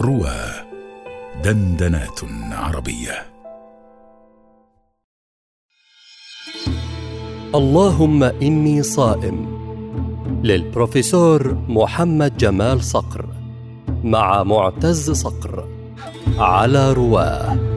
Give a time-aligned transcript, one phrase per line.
[0.00, 0.36] روى
[1.44, 2.20] دندنات
[2.52, 3.26] عربية.
[7.54, 9.56] اللهم إني صائم.
[10.44, 13.26] للبروفيسور محمد جمال صقر
[14.04, 15.68] مع معتز صقر
[16.38, 17.75] على رواه.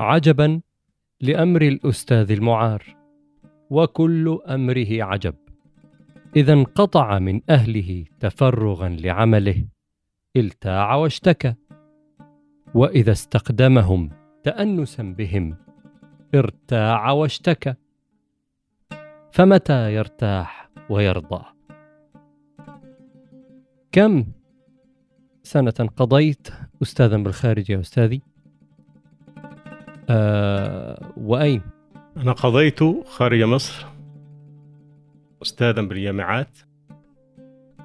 [0.00, 0.60] عجبا
[1.20, 2.96] لأمر الأستاذ المعار
[3.70, 5.34] وكل أمره عجب.
[6.36, 9.66] إذا انقطع من أهله تفرغا لعمله
[10.36, 11.54] التاع واشتكى.
[12.74, 14.10] وإذا استقدمهم
[14.42, 15.56] تانسا بهم
[16.34, 17.74] ارتاع واشتكى.
[19.32, 21.44] فمتى يرتاح ويرضى؟
[23.92, 24.26] كم
[25.42, 26.48] سنة قضيت
[26.82, 28.29] استاذا بالخارج يا أستاذي؟
[30.10, 31.62] آه وأين؟
[32.16, 33.86] أنا قضيت خارج مصر
[35.42, 36.58] أستاذا بالجامعات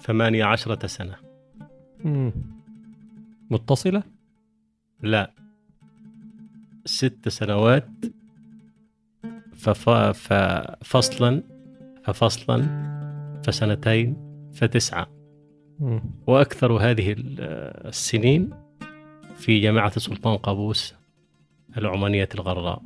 [0.00, 1.16] ثمانية عشرة سنة.
[2.04, 2.32] مم.
[3.50, 4.02] متصلة؟
[5.02, 5.30] لا.
[6.84, 7.88] ست سنوات
[9.54, 9.90] فف...
[9.90, 11.42] ففصلا
[12.04, 12.84] ففصلا
[13.46, 14.16] فسنتين
[14.54, 15.06] فتسعة.
[15.80, 16.02] مم.
[16.26, 17.40] وأكثر هذه ال-
[17.86, 18.50] السنين
[19.36, 20.94] في جامعة سلطان قابوس.
[21.78, 22.82] العمانية الغراء.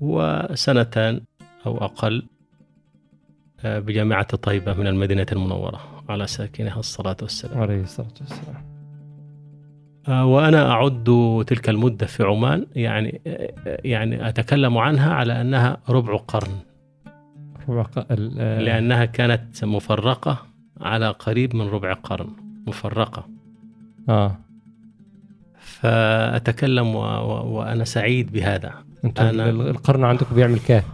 [0.00, 1.20] وسنتان
[1.66, 2.26] أو أقل
[3.64, 7.60] آه، بجامعة طيبة من المدينة المنورة على ساكنها الصلاة والسلام.
[7.60, 8.64] عليه الصلاة والسلام.
[10.08, 11.04] آه، وأنا أعد
[11.46, 13.52] تلك المدة في عمان يعني آه،
[13.84, 16.52] يعني أتكلم عنها على أنها ربع قرن.
[18.10, 20.38] ال- آه، لأنها كانت مفرقة
[20.80, 22.28] على قريب من ربع قرن.
[22.66, 23.28] مفرقة.
[24.08, 24.36] آه.
[25.80, 26.98] فأتكلم و...
[27.00, 27.56] و...
[27.58, 28.72] وأنا سعيد بهذا.
[29.04, 30.82] أنت أنا- ال- القرن عندكم بيعمل كام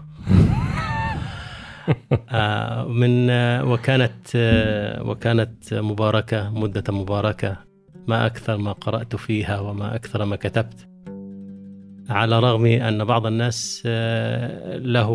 [2.31, 7.57] آه، من آه، وكانت آه، وكانت مباركة مدة مباركة.
[8.09, 10.87] ما أكثر ما قرأت فيها وما أكثر ما كتبت.
[12.11, 15.07] على رغم أن بعض الناس آه، له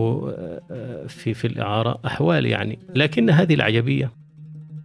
[1.07, 4.11] في في الإعارة أحوال يعني لكن هذه العجبية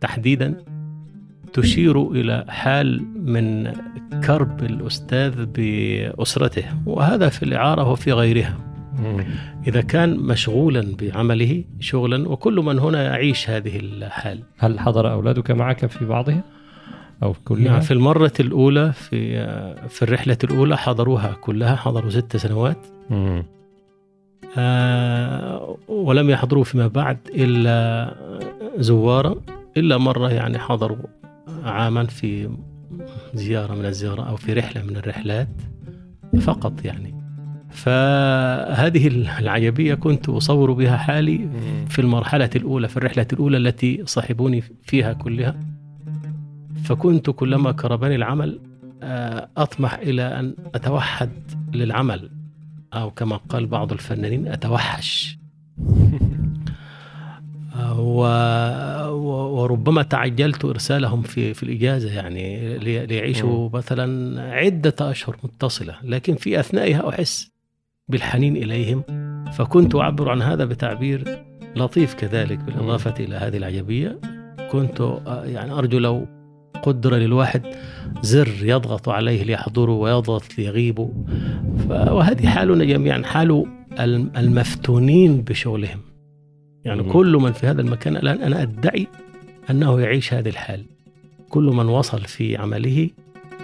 [0.01, 0.65] تحديدا
[1.53, 3.73] تشير إلى حال من
[4.25, 8.57] كرب الأستاذ بأسرته وهذا في الإعارة وفي غيرها.
[9.67, 14.43] إذا كان مشغولا بعمله شغلا وكل من هنا يعيش هذه الحال.
[14.59, 16.43] هل حضر أولادك معك في بعضها
[17.23, 19.47] أو في كلها؟ نعم في المرة الأولى في
[19.89, 22.87] في الرحلة الأولى حضروها كلها حضروا ست سنوات.
[23.11, 23.45] مم.
[24.59, 28.15] آه، ولم يحضروا فيما بعد إلا
[28.77, 29.35] زوارا
[29.77, 30.99] إلا مرة يعني حضروا
[31.65, 32.51] عاما في
[33.35, 35.49] زيارة من الزيارة أو في رحلة من الرحلات
[36.41, 37.15] فقط يعني
[37.71, 39.07] فهذه
[39.39, 41.49] العجبية كنت أصور بها حالي.
[41.89, 45.61] في المرحلة الأولى في الرحلة الأولى التي صاحبوني فيها كلها
[46.85, 48.61] فكنت كلما كربني العمل
[49.03, 51.31] آه، أطمح إلى أن أتوحد
[51.75, 52.31] للعمل
[52.95, 55.39] أو كما قال بعض الفنانين أتوحش.
[59.11, 63.07] وربما تعجلت إرسالهم في في الإجازة يعني لي...
[63.07, 67.51] ليعيشوا مثلا عدة أشهر متصلة لكن في أثنائها أحس
[68.09, 69.03] بالحنين إليهم
[69.53, 71.39] فكنت أعبر عن هذا بتعبير
[71.77, 74.19] لطيف كذلك بالإضافة إلى هذه العجبية.
[74.73, 76.27] كنت يعني أرجو لو
[76.83, 77.63] قدر للواحد
[78.23, 81.09] زر يضغط عليه ليحضروا ويضغط ليغيبوا.
[81.79, 83.65] ف- وهذه حالنا جميعا حال
[84.01, 86.01] الم- المفتونين بشغلهم.
[86.85, 87.13] يعني مم.
[87.13, 89.07] كل من في هذا المكان الآن أنا أدعي
[89.71, 90.85] أنه يعيش هذه الحال
[91.49, 93.11] كل من وصل في عمله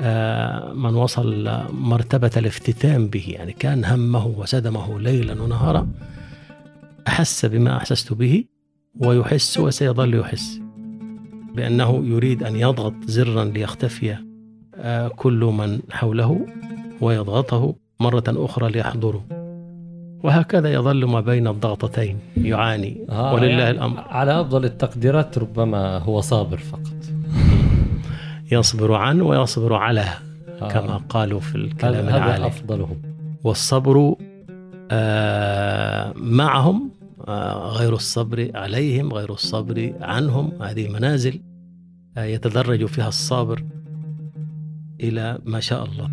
[0.03, 5.89] آه، من وصل مرتبة الافتتان به يعني كان همه وسدمه ليلا ونهارا
[7.09, 8.45] أحس بما أحسست به
[9.01, 10.61] ويحس وسيظل يحس
[11.55, 14.17] بأنه يريد أن يضغط زرا ليختفي
[14.75, 16.47] آه، كل من حوله
[17.01, 19.36] ويضغطه مرة أخرى ليحضره
[20.27, 24.01] وهكذا يظل ما بين الضغطتين يعاني آه ولله يعني الأمر.
[24.01, 26.97] على أفضل التقديرات ربما هو صابر فقط.
[28.53, 30.05] يصبر عنه ويصبر على
[30.63, 30.69] آه.
[30.69, 32.47] كما قالوا في الكلام هذا العالي.
[32.47, 32.97] أفضلهم.
[33.45, 34.15] والصبر
[34.91, 36.91] آه، معهم
[37.29, 40.53] آه، غير الصبر عليهم غير الصبر عنهم.
[40.63, 41.41] هذه منازل
[42.19, 43.65] آه، يتدرج فيها الصابر
[45.01, 46.11] إلى ما شاء الله.